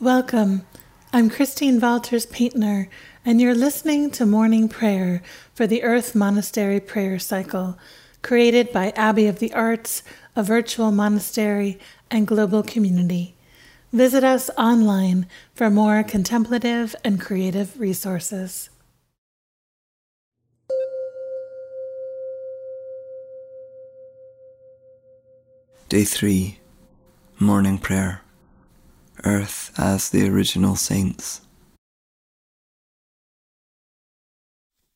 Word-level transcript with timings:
Welcome. 0.00 0.64
I'm 1.12 1.28
Christine 1.28 1.78
Valters 1.78 2.24
Paintner, 2.24 2.88
and 3.22 3.38
you're 3.38 3.54
listening 3.54 4.10
to 4.12 4.24
Morning 4.24 4.66
Prayer 4.66 5.20
for 5.52 5.66
the 5.66 5.82
Earth 5.82 6.14
Monastery 6.14 6.80
Prayer 6.80 7.18
Cycle, 7.18 7.78
created 8.22 8.72
by 8.72 8.94
Abbey 8.96 9.26
of 9.26 9.40
the 9.40 9.52
Arts, 9.52 10.02
a 10.34 10.42
virtual 10.42 10.90
monastery 10.90 11.78
and 12.10 12.26
global 12.26 12.62
community. 12.62 13.36
Visit 13.92 14.24
us 14.24 14.48
online 14.56 15.26
for 15.54 15.68
more 15.68 16.02
contemplative 16.02 16.96
and 17.04 17.20
creative 17.20 17.78
resources. 17.78 18.70
Day 25.90 26.04
3 26.04 26.58
Morning 27.38 27.76
Prayer 27.76 28.22
Earth 29.24 29.72
as 29.78 30.10
the 30.10 30.28
Original 30.28 30.76
Saints. 30.76 31.40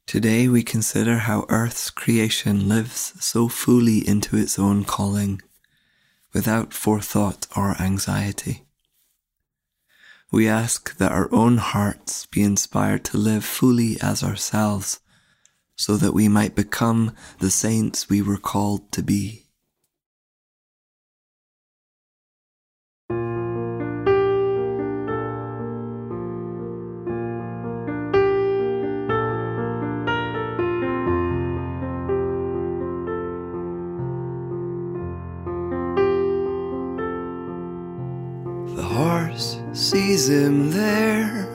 Today 0.06 0.48
we 0.48 0.62
consider 0.62 1.18
how 1.18 1.46
Earth's 1.48 1.90
creation 1.90 2.68
lives 2.68 3.14
so 3.18 3.48
fully 3.48 4.06
into 4.06 4.36
its 4.36 4.58
own 4.58 4.84
calling, 4.84 5.40
without 6.32 6.72
forethought 6.72 7.46
or 7.56 7.80
anxiety. 7.80 8.64
We 10.30 10.48
ask 10.48 10.96
that 10.98 11.12
our 11.12 11.32
own 11.32 11.58
hearts 11.58 12.26
be 12.26 12.42
inspired 12.42 13.04
to 13.06 13.18
live 13.18 13.44
fully 13.44 13.96
as 14.00 14.22
ourselves, 14.22 15.00
so 15.76 15.96
that 15.96 16.14
we 16.14 16.28
might 16.28 16.54
become 16.54 17.14
the 17.38 17.50
saints 17.50 18.08
we 18.08 18.20
were 18.22 18.38
called 18.38 18.92
to 18.92 19.02
be. 19.02 19.43
Sees 39.74 40.28
him 40.28 40.70
there, 40.70 41.48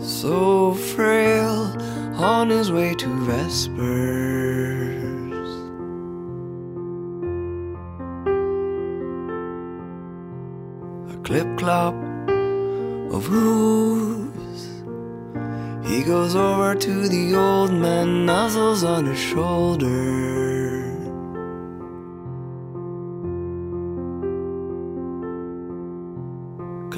so 0.00 0.74
frail 0.74 1.76
on 2.16 2.50
his 2.50 2.72
way 2.72 2.94
to 2.94 3.06
Vespers. 3.24 3.70
A 11.14 11.16
clip 11.22 11.58
clop 11.58 11.94
of 13.14 13.24
hooves. 13.24 14.82
He 15.88 16.02
goes 16.02 16.34
over 16.34 16.74
to 16.74 17.08
the 17.08 17.34
old 17.36 17.72
man, 17.72 18.26
nuzzles 18.26 18.82
on 18.84 19.06
his 19.06 19.18
shoulder. 19.18 20.49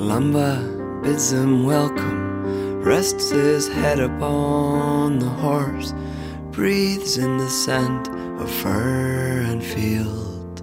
Columba 0.03 1.01
bids 1.01 1.33
him 1.33 1.63
welcome, 1.63 2.83
rests 2.83 3.31
his 3.31 3.69
head 3.69 4.01
upon 4.01 5.21
the 5.21 5.29
horse, 5.29 5.95
breathes 6.51 7.19
in 7.19 7.39
the 7.39 7.49
scent 7.49 8.09
of 8.41 8.51
fir 8.51 9.45
and 9.47 9.63
field. 9.63 10.61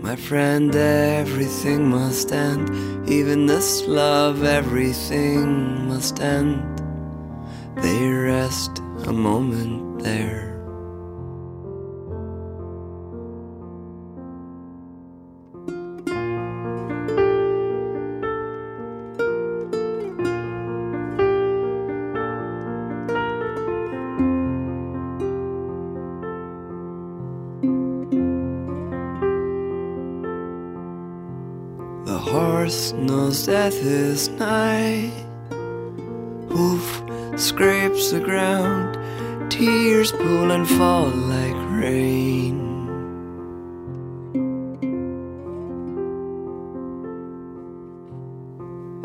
My 0.00 0.14
friend, 0.14 0.72
everything 0.76 1.90
must 1.90 2.30
end, 2.30 3.08
even 3.08 3.46
this 3.46 3.88
love, 3.88 4.44
everything 4.44 5.88
must 5.88 6.20
end. 6.20 6.62
They 7.74 8.08
rest 8.08 8.78
a 9.04 9.12
moment 9.12 9.98
there. 9.98 10.47
Horse 32.28 32.92
knows 32.92 33.46
death 33.46 33.74
is 33.74 34.28
nigh. 34.28 35.10
Hoof 36.50 37.02
scrapes 37.36 38.10
the 38.10 38.20
ground, 38.20 38.98
tears 39.50 40.12
pool 40.12 40.50
and 40.50 40.68
fall 40.68 41.08
like 41.08 41.56
rain. 41.70 42.56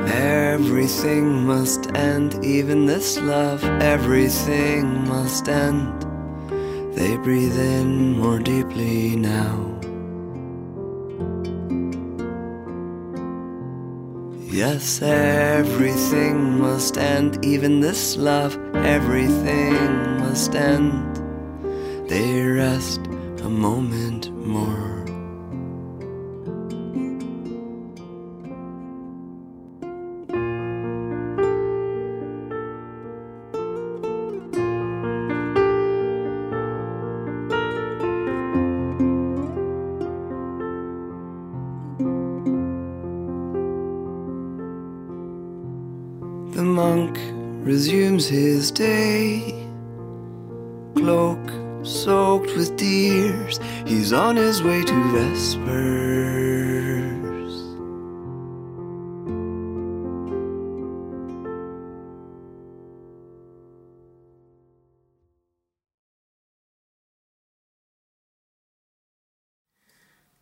Everything 0.05 1.45
must 1.45 1.95
end, 1.95 2.44
even 2.44 2.85
this 2.85 3.17
love, 3.19 3.63
everything 3.81 5.07
must 5.07 5.47
end. 5.47 6.01
They 6.95 7.16
breathe 7.17 7.57
in 7.57 8.19
more 8.19 8.40
deeply 8.40 9.16
now. 9.16 9.72
Yes, 14.53 15.02
everything 15.02 16.59
must 16.59 17.00
end, 17.00 17.44
even 17.44 17.80
this 17.80 18.16
love, 18.16 18.56
everything 18.75 20.19
must 20.19 20.53
end. 20.53 21.16
They 22.08 22.40
rest 22.40 23.00
a 23.41 23.50
moment 23.50 24.31
more. 24.31 24.93
Day, 48.73 49.67
cloak 50.95 51.39
soaked 51.85 52.56
with 52.56 52.75
tears. 52.78 53.59
He's 53.85 54.13
on 54.13 54.35
his 54.35 54.63
way 54.63 54.84
to 54.84 54.94
Vespers. 55.11 56.34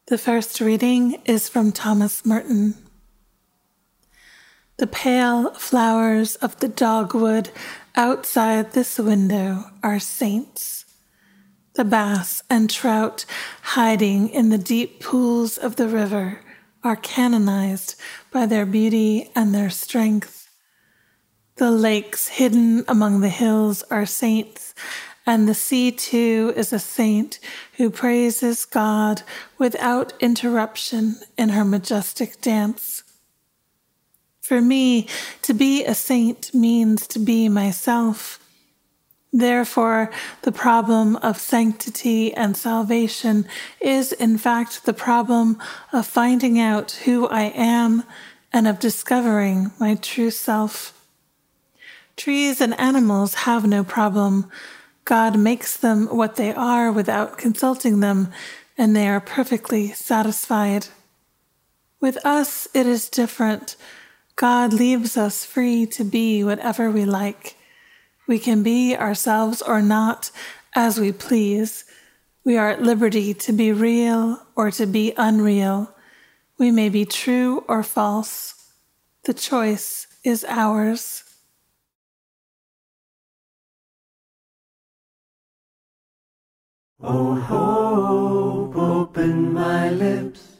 The 0.07 0.17
first 0.17 0.59
reading 0.59 1.21
is 1.25 1.47
from 1.47 1.71
Thomas 1.71 2.25
Merton. 2.25 2.75
The 4.81 4.87
pale 4.87 5.53
flowers 5.53 6.37
of 6.37 6.59
the 6.59 6.67
dogwood 6.67 7.51
outside 7.95 8.71
this 8.71 8.97
window 8.97 9.65
are 9.83 9.99
saints. 9.99 10.85
The 11.75 11.85
bass 11.85 12.41
and 12.49 12.67
trout 12.67 13.25
hiding 13.61 14.29
in 14.29 14.49
the 14.49 14.57
deep 14.57 14.99
pools 14.99 15.59
of 15.59 15.75
the 15.75 15.87
river 15.87 16.39
are 16.83 16.95
canonized 16.95 17.93
by 18.31 18.47
their 18.47 18.65
beauty 18.65 19.29
and 19.35 19.53
their 19.53 19.69
strength. 19.69 20.49
The 21.57 21.69
lakes 21.69 22.29
hidden 22.29 22.83
among 22.87 23.21
the 23.21 23.29
hills 23.29 23.83
are 23.91 24.07
saints, 24.07 24.73
and 25.27 25.47
the 25.47 25.53
sea 25.53 25.91
too 25.91 26.53
is 26.55 26.73
a 26.73 26.79
saint 26.79 27.37
who 27.77 27.91
praises 27.91 28.65
God 28.65 29.21
without 29.59 30.13
interruption 30.19 31.17
in 31.37 31.49
her 31.49 31.63
majestic 31.63 32.41
dance. 32.41 33.03
For 34.51 34.59
me, 34.59 35.07
to 35.43 35.53
be 35.53 35.85
a 35.85 35.95
saint 35.95 36.53
means 36.53 37.07
to 37.07 37.19
be 37.19 37.47
myself. 37.47 38.37
Therefore, 39.31 40.11
the 40.41 40.51
problem 40.51 41.15
of 41.15 41.39
sanctity 41.39 42.33
and 42.33 42.57
salvation 42.57 43.47
is, 43.79 44.11
in 44.11 44.37
fact, 44.37 44.83
the 44.83 44.91
problem 44.91 45.57
of 45.93 46.05
finding 46.05 46.59
out 46.59 46.91
who 47.05 47.29
I 47.29 47.43
am 47.43 48.03
and 48.51 48.67
of 48.67 48.79
discovering 48.79 49.71
my 49.79 49.95
true 49.95 50.31
self. 50.31 51.01
Trees 52.17 52.59
and 52.59 52.77
animals 52.77 53.45
have 53.47 53.65
no 53.65 53.85
problem. 53.85 54.51
God 55.05 55.39
makes 55.39 55.77
them 55.77 56.07
what 56.07 56.35
they 56.35 56.53
are 56.53 56.91
without 56.91 57.37
consulting 57.37 58.01
them, 58.01 58.33
and 58.77 58.93
they 58.93 59.07
are 59.07 59.21
perfectly 59.21 59.93
satisfied. 59.93 60.87
With 62.01 62.17
us, 62.25 62.67
it 62.73 62.85
is 62.85 63.07
different. 63.07 63.77
God 64.41 64.73
leaves 64.73 65.17
us 65.17 65.45
free 65.45 65.85
to 65.85 66.03
be 66.03 66.43
whatever 66.43 66.89
we 66.89 67.05
like. 67.05 67.55
We 68.27 68.39
can 68.39 68.63
be 68.63 68.95
ourselves 68.95 69.61
or 69.61 69.83
not 69.83 70.31
as 70.73 70.99
we 70.99 71.11
please. 71.11 71.85
We 72.43 72.57
are 72.57 72.71
at 72.71 72.81
liberty 72.81 73.35
to 73.35 73.53
be 73.53 73.71
real 73.71 74.41
or 74.55 74.71
to 74.71 74.87
be 74.87 75.13
unreal. 75.15 75.93
We 76.57 76.71
may 76.71 76.89
be 76.89 77.05
true 77.05 77.63
or 77.67 77.83
false. 77.83 78.73
The 79.25 79.35
choice 79.35 80.07
is 80.23 80.43
ours. 80.49 81.23
O 86.99 87.35
hope, 87.35 88.75
open 88.75 89.53
my 89.53 89.91
lips, 89.91 90.50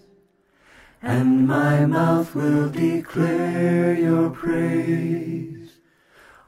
and 1.02 1.48
my 1.48 1.86
mouth 1.86 2.36
will 2.36 2.70
declare 2.70 3.94
your 3.94 4.30
praise. 4.30 5.72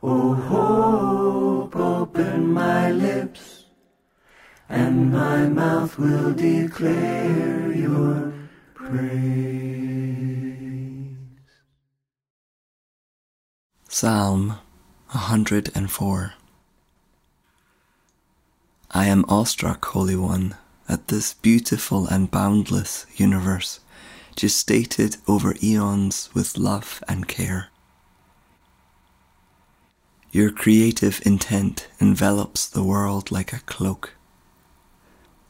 O 0.02 0.34
hope, 0.34 1.76
open 1.76 2.54
my 2.54 2.92
lips, 2.92 3.66
and 4.70 5.12
my 5.12 5.48
mouth 5.48 5.98
will 5.98 6.34
declare 6.34 7.72
your 7.72 8.34
praise. 8.74 9.54
Psalm 13.88 14.60
104 15.12 16.34
I 18.96 19.06
am 19.06 19.26
awestruck, 19.28 19.86
Holy 19.86 20.16
One, 20.16 20.56
at 20.88 21.08
this 21.08 21.34
beautiful 21.34 22.06
and 22.08 22.30
boundless 22.30 23.08
universe, 23.16 23.80
gestated 24.36 25.18
over 25.28 25.56
eons 25.62 26.30
with 26.34 26.58
love 26.58 27.04
and 27.08 27.28
care. 27.28 27.70
Your 30.32 30.52
creative 30.52 31.22
intent 31.26 31.88
envelops 32.00 32.68
the 32.68 32.84
world 32.84 33.32
like 33.32 33.54
a 33.54 33.60
cloak. 33.60 34.16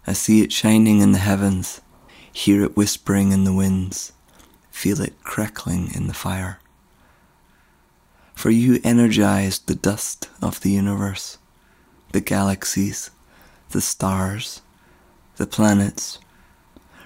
I 0.06 0.14
see 0.14 0.42
it 0.42 0.52
shining 0.52 1.00
in 1.00 1.14
the 1.14 1.20
heavens, 1.20 1.80
hear 2.32 2.64
it 2.64 2.76
whispering 2.76 3.32
in 3.32 3.46
the 3.46 3.54
winds, 3.54 4.12
feel 4.72 5.00
it 5.00 5.24
crackling 5.24 5.94
in 5.96 6.08
the 6.08 6.14
fire. 6.14 6.60
For 8.36 8.50
you 8.50 8.82
energized 8.84 9.68
the 9.68 9.76
dust 9.76 10.30
of 10.42 10.60
the 10.60 10.72
universe, 10.72 11.38
the 12.12 12.20
galaxies, 12.20 13.10
the 13.70 13.80
stars, 13.80 14.62
the 15.38 15.48
planets, 15.48 16.20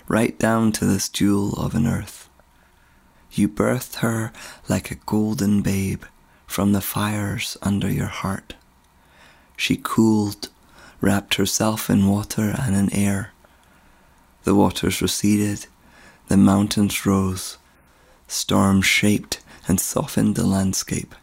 right 0.08 0.38
down 0.40 0.72
to 0.72 0.86
this 0.86 1.10
jewel 1.10 1.54
of 1.54 1.76
an 1.76 1.86
earth. 1.86 2.30
You 3.32 3.50
birthed 3.50 3.98
her 3.98 4.32
like 4.70 4.90
a 4.90 4.96
golden 5.06 5.62
babe 5.62 6.04
from 6.46 6.72
the 6.72 6.82
fires 6.82 7.58
under 7.62 7.92
your 7.92 8.08
heart. 8.08 8.56
She 9.58 9.80
cooled, 9.82 10.50
wrapped 11.02 11.36
herself 11.36 11.90
in 11.90 12.08
water 12.08 12.56
and 12.58 12.76
in 12.76 12.94
air. 12.94 13.32
The 14.44 14.56
waters 14.56 15.02
receded, 15.02 15.68
the 16.28 16.38
mountains 16.38 17.06
rose, 17.06 17.58
storms 18.28 18.86
shaped 18.86 19.42
and 19.68 19.80
softened 19.80 20.36
the 20.36 20.46
landscape, 20.46 21.14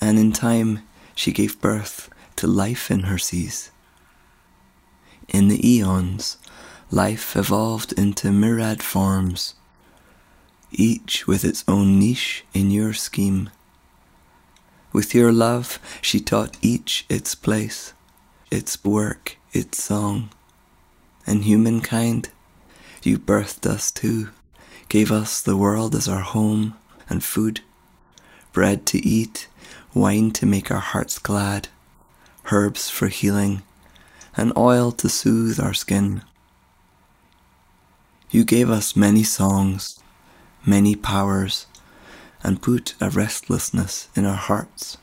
and 0.00 0.18
in 0.18 0.32
time 0.32 0.80
she 1.14 1.32
gave 1.32 1.60
birth 1.60 2.10
to 2.36 2.46
life 2.46 2.90
in 2.90 3.04
her 3.04 3.18
seas. 3.18 3.70
In 5.28 5.48
the 5.48 5.66
eons, 5.66 6.36
life 6.92 7.34
evolved 7.34 7.90
into 7.94 8.30
myriad 8.30 8.82
forms, 8.82 9.54
each 10.70 11.26
with 11.26 11.42
its 11.42 11.64
own 11.66 11.98
niche 11.98 12.44
in 12.52 12.70
your 12.70 12.92
scheme. 12.92 13.48
With 14.92 15.14
your 15.14 15.32
love, 15.32 15.78
she 16.02 16.20
taught 16.20 16.58
each 16.60 17.06
its 17.08 17.34
place, 17.34 17.94
its 18.50 18.84
work, 18.84 19.38
its 19.54 19.82
song. 19.82 20.28
And 21.26 21.44
humankind, 21.44 22.28
you 23.02 23.18
birthed 23.18 23.64
us 23.64 23.90
too, 23.90 24.28
gave 24.90 25.10
us 25.10 25.40
the 25.40 25.56
world 25.56 25.94
as 25.94 26.08
our 26.08 26.20
home 26.20 26.74
and 27.08 27.24
food, 27.24 27.62
bread 28.52 28.84
to 28.86 28.98
eat, 28.98 29.48
wine 29.94 30.30
to 30.32 30.44
make 30.44 30.70
our 30.70 30.80
hearts 30.80 31.18
glad, 31.18 31.68
herbs 32.52 32.90
for 32.90 33.08
healing 33.08 33.62
and 34.36 34.52
oil 34.58 34.92
to 34.92 35.08
soothe 35.08 35.58
our 35.58 35.74
skin. 35.74 36.22
You 38.32 38.44
gave 38.44 38.70
us 38.70 38.96
many 38.96 39.24
songs, 39.24 40.00
many 40.64 40.96
powers, 40.96 41.66
and 42.42 42.62
put 42.62 42.94
a 42.98 43.10
restlessness 43.10 44.08
in 44.16 44.24
our 44.24 44.36
hearts. 44.36 44.96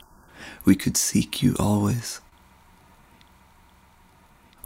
We 0.64 0.74
could 0.74 0.96
seek 0.96 1.40
you 1.40 1.54
always. 1.56 2.20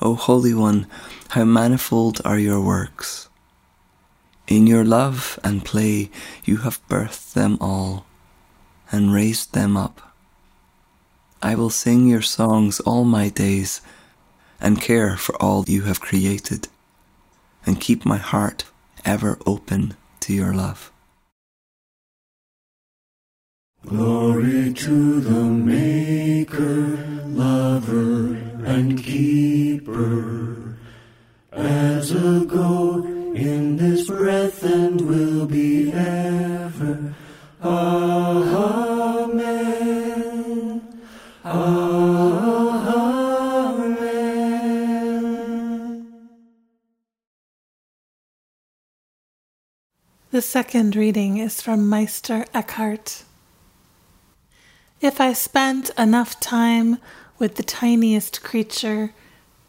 O 0.00 0.14
Holy 0.14 0.54
One, 0.54 0.86
how 1.28 1.44
manifold 1.44 2.22
are 2.24 2.38
your 2.38 2.60
works! 2.62 3.28
In 4.46 4.66
your 4.66 4.84
love 4.84 5.38
and 5.44 5.62
play 5.62 6.10
you 6.44 6.58
have 6.58 6.86
birthed 6.88 7.34
them 7.34 7.58
all 7.60 8.06
and 8.90 9.12
raised 9.12 9.52
them 9.52 9.76
up. 9.76 10.14
I 11.42 11.54
will 11.54 11.70
sing 11.70 12.06
your 12.06 12.22
songs 12.22 12.80
all 12.80 13.04
my 13.04 13.28
days 13.28 13.82
and 14.58 14.80
care 14.80 15.18
for 15.18 15.34
all 15.42 15.64
you 15.66 15.82
have 15.82 16.00
created, 16.00 16.68
and 17.66 17.80
keep 17.80 18.04
my 18.04 18.16
heart 18.16 18.64
ever 19.04 19.38
open 19.46 19.96
to 20.20 20.32
your 20.32 20.52
love. 20.54 20.90
Glory 23.86 24.72
to 24.72 25.20
the 25.20 25.44
Maker, 25.44 26.96
Lover, 27.26 28.34
and 28.64 29.02
Keeper, 29.02 30.76
as 31.52 32.10
a 32.10 32.44
go 32.46 33.04
in 33.34 33.76
this 33.76 34.06
breath 34.06 34.62
and 34.62 35.00
will 35.02 35.46
be 35.46 35.92
ever. 35.92 37.14
Second 50.44 50.94
reading 50.94 51.38
is 51.38 51.60
from 51.62 51.88
Meister 51.88 52.44
Eckhart. 52.52 53.24
If 55.00 55.20
I 55.20 55.32
spent 55.32 55.90
enough 55.98 56.38
time 56.38 56.98
with 57.38 57.56
the 57.56 57.62
tiniest 57.62 58.42
creature, 58.42 59.12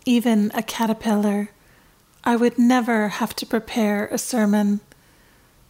even 0.06 0.52
a 0.54 0.62
caterpillar, 0.62 1.50
I 2.24 2.36
would 2.36 2.58
never 2.58 3.08
have 3.08 3.36
to 3.38 3.46
prepare 3.46 4.08
a 4.08 4.18
sermon. 4.18 4.82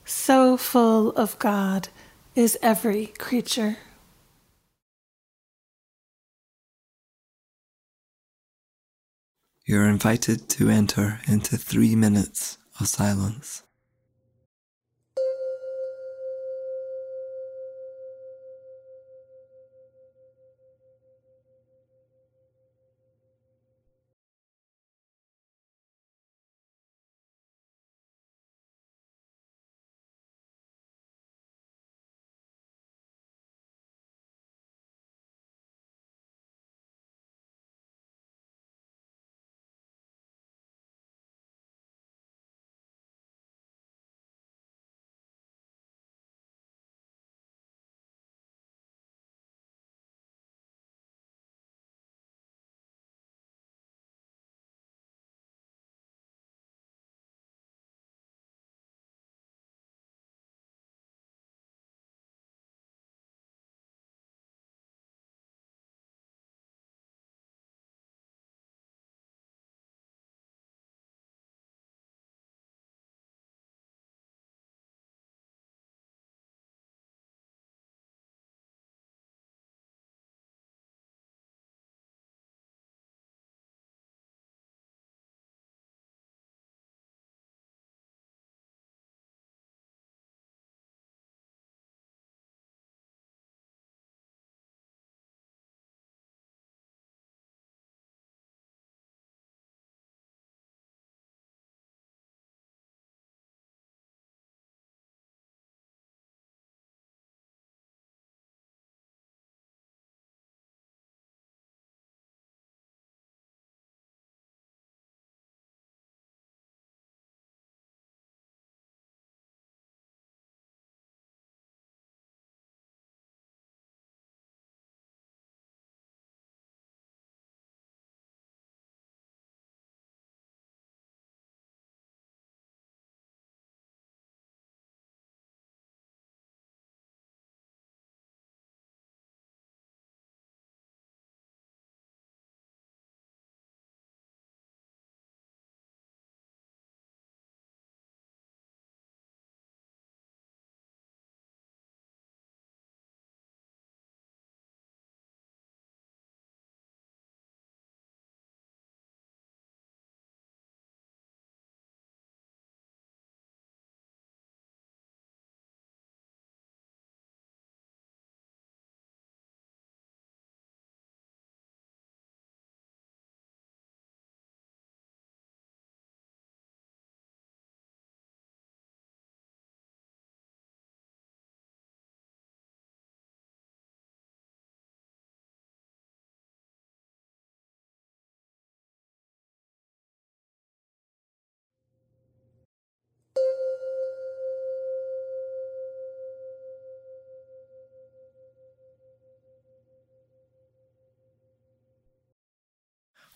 So 0.06 0.58
full 0.58 1.12
of 1.12 1.38
God 1.40 1.90
is 2.36 2.58
every 2.62 3.08
creature. 3.18 3.78
You're 9.66 9.90
invited 9.90 10.48
to 10.50 10.70
enter 10.70 11.20
into 11.28 11.58
three 11.58 11.96
minutes 11.96 12.58
of 12.80 12.88
silence. 12.88 13.65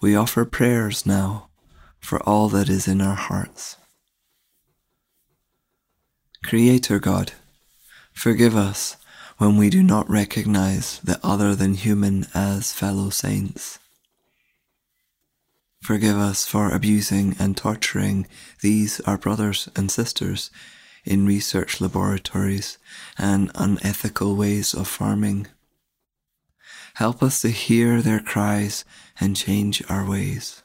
We 0.02 0.16
offer 0.16 0.46
prayers 0.46 1.06
now 1.06 1.50
for 2.00 2.22
all 2.24 2.48
that 2.50 2.70
is 2.70 2.88
in 2.88 3.02
our 3.02 3.16
hearts. 3.16 3.76
Creator 6.46 7.00
God, 7.00 7.34
forgive 8.14 8.56
us 8.56 8.96
when 9.38 9.58
we 9.58 9.70
do 9.70 9.84
not 9.84 10.10
recognize 10.10 11.00
the 11.00 11.20
other 11.24 11.54
than 11.54 11.74
human 11.74 12.26
as 12.34 12.74
fellow 12.74 13.10
saints. 13.10 13.80
Forgive 15.82 16.18
us 16.18 16.46
for 16.46 16.70
abusing 16.70 17.36
and 17.40 17.56
torturing 17.56 18.28
these, 18.62 19.00
our 19.02 19.18
brothers 19.18 19.70
and 19.76 19.90
sisters, 19.90 20.52
in 21.06 21.26
research 21.26 21.80
laboratories 21.80 22.78
and 23.18 23.52
unethical 23.56 24.36
ways 24.36 24.74
of 24.74 24.88
farming. 24.88 25.48
Help 26.96 27.24
us 27.24 27.42
to 27.42 27.50
hear 27.50 28.02
their 28.02 28.20
cries 28.20 28.86
and 29.20 29.36
change 29.36 29.84
our 29.90 30.08
ways. 30.08 30.64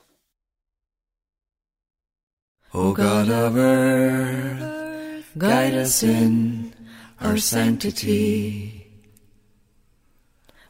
O 2.73 2.93
God 2.93 3.29
of 3.29 3.57
earth, 3.57 5.31
guide 5.39 5.75
us 5.75 6.03
in 6.03 6.75
our 7.21 7.37
sanctity. 7.37 8.87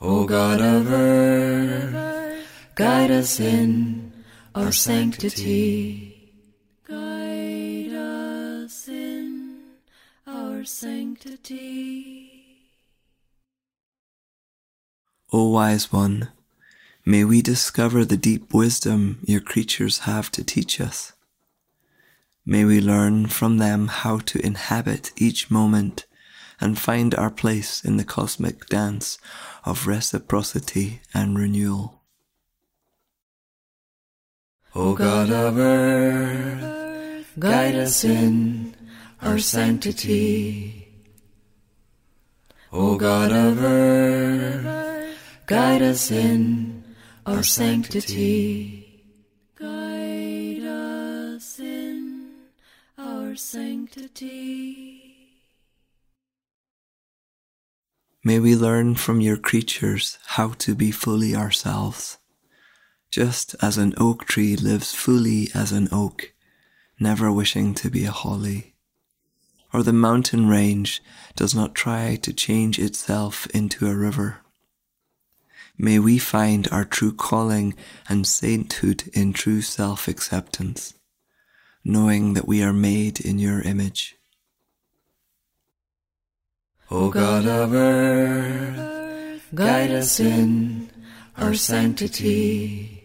O 0.02 0.26
God 0.26 0.60
of 0.60 0.92
earth, 0.92 2.46
guide 2.74 3.10
us 3.10 3.40
in 3.40 4.12
our 4.54 4.70
sanctity. 4.70 6.30
Guide 6.86 7.92
us 7.92 8.86
in 8.86 9.62
our 10.26 10.64
sanctity. 10.64 12.23
O 15.36 15.48
wise 15.48 15.92
one, 15.92 16.28
may 17.04 17.24
we 17.24 17.42
discover 17.42 18.04
the 18.04 18.16
deep 18.16 18.54
wisdom 18.54 19.18
your 19.24 19.40
creatures 19.40 20.06
have 20.10 20.30
to 20.30 20.44
teach 20.44 20.80
us. 20.80 21.12
May 22.46 22.64
we 22.64 22.80
learn 22.80 23.26
from 23.26 23.58
them 23.58 23.88
how 23.88 24.18
to 24.30 24.46
inhabit 24.46 25.10
each 25.16 25.50
moment 25.50 26.06
and 26.60 26.78
find 26.78 27.16
our 27.16 27.32
place 27.32 27.84
in 27.84 27.96
the 27.96 28.04
cosmic 28.04 28.66
dance 28.66 29.18
of 29.64 29.88
reciprocity 29.88 31.00
and 31.12 31.36
renewal. 31.36 32.04
O 34.72 34.94
God 34.94 35.30
of 35.30 35.58
earth, 35.58 37.26
guide 37.36 37.74
us 37.74 38.04
in 38.04 38.76
our 39.20 39.40
sanctity. 39.40 40.86
O 42.72 42.96
God 42.96 43.32
of 43.32 43.64
earth, 43.64 44.13
guide 45.46 45.82
us 45.82 46.10
in 46.10 46.82
our 47.26 47.42
sanctity. 47.42 49.04
Guide 49.54 50.62
us 50.64 51.60
in 51.60 52.30
our 52.96 53.36
sanctity. 53.36 55.00
May 58.24 58.38
we 58.38 58.56
learn 58.56 58.94
from 58.94 59.20
your 59.20 59.36
creatures 59.36 60.18
how 60.28 60.54
to 60.60 60.74
be 60.74 60.90
fully 60.90 61.36
ourselves. 61.36 62.16
Just 63.10 63.54
as 63.60 63.76
an 63.76 63.92
oak 63.98 64.24
tree 64.24 64.56
lives 64.56 64.94
fully 64.94 65.50
as 65.54 65.72
an 65.72 65.88
oak, 65.92 66.32
never 66.98 67.30
wishing 67.30 67.74
to 67.74 67.90
be 67.90 68.06
a 68.06 68.10
holly, 68.10 68.76
or 69.74 69.82
the 69.82 69.92
mountain 69.92 70.48
range 70.48 71.02
does 71.36 71.54
not 71.54 71.74
try 71.74 72.16
to 72.16 72.32
change 72.32 72.78
itself 72.78 73.46
into 73.48 73.86
a 73.86 73.94
river. 73.94 74.43
May 75.76 75.98
we 75.98 76.18
find 76.18 76.68
our 76.70 76.84
true 76.84 77.12
calling 77.12 77.74
and 78.08 78.26
sainthood 78.26 79.08
in 79.12 79.32
true 79.32 79.60
self 79.60 80.06
acceptance, 80.06 80.94
knowing 81.84 82.34
that 82.34 82.46
we 82.46 82.62
are 82.62 82.72
made 82.72 83.20
in 83.20 83.38
your 83.38 83.60
image. 83.62 84.16
O 86.90 87.10
God 87.10 87.46
of 87.46 87.74
earth, 87.74 89.48
guide 89.52 89.90
us 89.90 90.20
in 90.20 90.90
our 91.36 91.54
sanctity. 91.54 93.02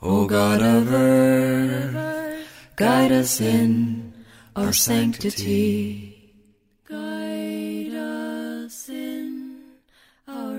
O 0.00 0.26
God 0.26 0.62
of 0.62 0.92
earth, 0.92 2.48
guide 2.76 3.12
us 3.12 3.40
in 3.42 4.14
our 4.56 4.72
sanctity. 4.72 6.17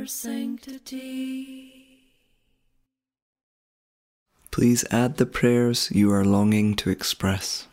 Sanctity. 0.10 1.86
Please 4.52 4.84
add 4.92 5.18
the 5.18 5.26
prayers 5.26 5.90
you 5.92 6.12
are 6.12 6.26
longing 6.26 6.76
to 6.76 6.90
express. 6.90 7.69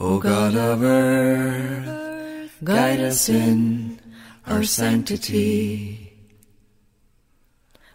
O 0.00 0.20
God 0.20 0.54
of 0.54 0.80
earth, 0.80 2.52
guide 2.62 3.00
us 3.00 3.28
in 3.28 3.98
our 4.46 4.62
sanctity. 4.62 6.12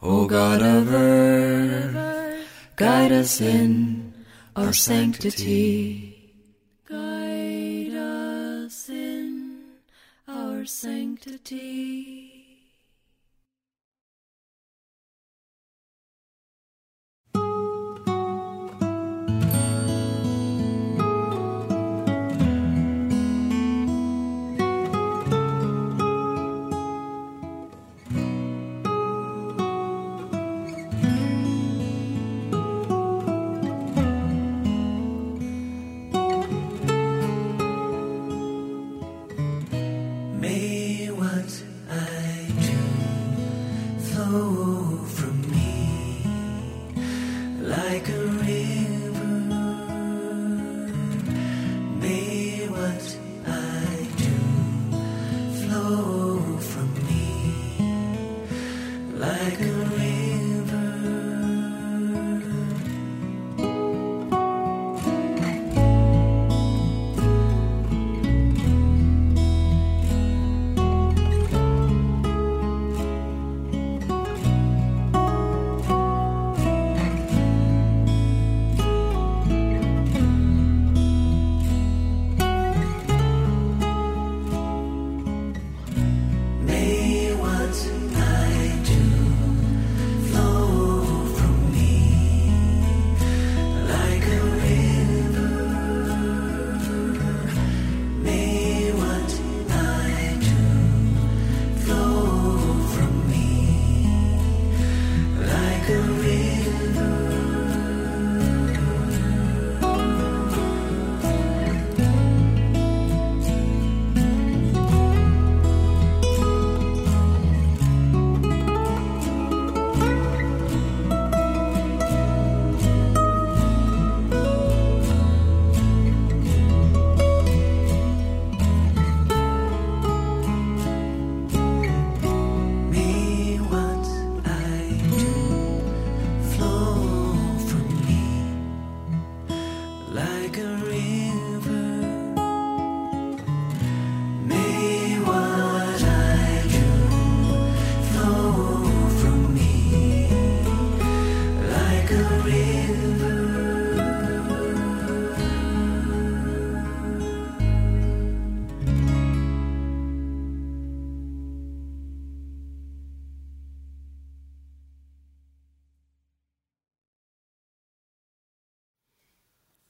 O 0.01 0.25
God 0.27 0.61
of 0.61 0.93
earth, 0.93 2.45
guide 2.75 3.13
us 3.13 3.39
in 3.39 4.13
our 4.53 4.73
sanctity. 4.73 6.33
Guide 6.89 7.93
us 7.95 8.89
in 8.89 9.61
our 10.27 10.65
sanctity. 10.65 12.22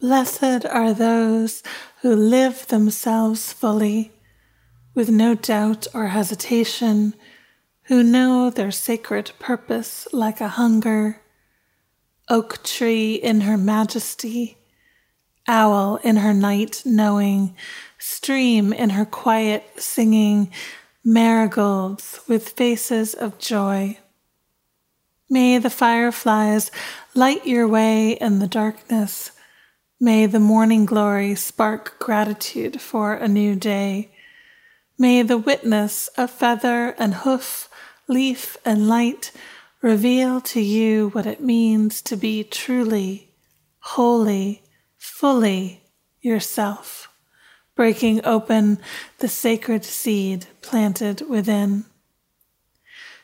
Blessed 0.04 0.66
are 0.66 0.94
those 0.94 1.64
who 2.02 2.14
live 2.14 2.68
themselves 2.68 3.54
fully, 3.54 4.12
with 4.94 5.10
no 5.10 5.34
doubt 5.34 5.88
or 5.94 6.08
hesitation, 6.08 7.14
who 7.84 8.04
know 8.04 8.50
their 8.50 8.70
sacred 8.70 9.32
purpose 9.40 10.06
like 10.12 10.42
a 10.42 10.60
hunger. 10.60 11.22
Oak 12.30 12.62
tree 12.66 13.14
in 13.14 13.40
her 13.48 13.56
majesty, 13.56 14.58
owl 15.48 15.96
in 16.04 16.18
her 16.18 16.34
night 16.34 16.82
knowing, 16.84 17.56
stream 17.98 18.74
in 18.74 18.90
her 18.90 19.06
quiet 19.06 19.64
singing, 19.78 20.52
marigolds 21.06 22.20
with 22.28 22.50
faces 22.50 23.14
of 23.14 23.40
joy. 23.40 23.98
May 25.30 25.60
the 25.60 25.70
fireflies 25.70 26.72
light 27.16 27.48
your 27.48 27.70
way 27.70 28.18
in 28.20 28.40
the 28.40 28.48
darkness 28.48 29.32
May 30.04 30.26
the 30.26 30.42
morning 30.42 30.86
glory 30.86 31.34
spark 31.34 31.98
gratitude 31.98 32.82
for 32.82 33.14
a 33.14 33.30
new 33.30 33.56
day. 33.56 34.12
May 34.98 35.22
the 35.22 35.38
witness 35.38 36.10
of 36.18 36.30
feather 36.30 36.90
and 37.00 37.14
hoof, 37.14 37.70
leaf 38.10 38.58
and 38.66 38.90
light 38.90 39.32
reveal 39.82 40.42
to 40.42 40.60
you 40.60 41.08
what 41.12 41.26
it 41.26 41.40
means 41.40 42.02
to 42.02 42.18
be 42.18 42.44
truly, 42.44 43.32
wholly, 43.80 44.64
fully 44.98 45.84
yourself, 46.20 47.08
breaking 47.74 48.26
open 48.26 48.80
the 49.20 49.30
sacred 49.30 49.86
seed 49.86 50.48
planted 50.62 51.30
within. 51.30 51.86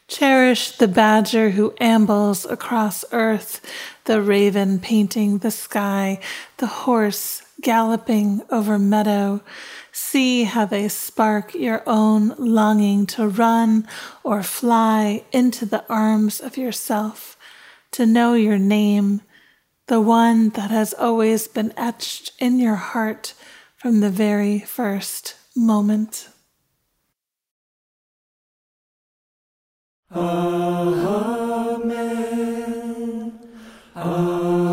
Cherish 0.09 0.71
the 0.71 0.87
badger 0.87 1.51
who 1.51 1.75
ambles 1.79 2.43
across 2.43 3.05
earth, 3.11 3.61
the 4.05 4.23
raven 4.23 4.79
painting 4.79 5.37
the 5.37 5.51
sky, 5.51 6.19
the 6.57 6.65
horse 6.65 7.43
galloping 7.61 8.41
over 8.49 8.79
meadow. 8.79 9.41
See 9.91 10.45
how 10.45 10.65
they 10.65 10.87
spark 10.87 11.53
your 11.53 11.83
own 11.85 12.33
longing 12.39 13.05
to 13.07 13.27
run 13.27 13.87
or 14.23 14.41
fly 14.41 15.25
into 15.31 15.67
the 15.67 15.85
arms 15.87 16.39
of 16.39 16.57
yourself, 16.57 17.37
to 17.91 18.07
know 18.07 18.33
your 18.33 18.57
name, 18.57 19.21
the 19.85 20.01
one 20.01 20.49
that 20.49 20.71
has 20.71 20.95
always 20.95 21.47
been 21.47 21.71
etched 21.77 22.31
in 22.39 22.57
your 22.57 22.75
heart 22.75 23.35
from 23.77 23.99
the 23.99 24.09
very 24.09 24.57
first 24.57 25.35
moment. 25.55 26.28
Amen. 30.11 31.79
Amen. 33.95 34.68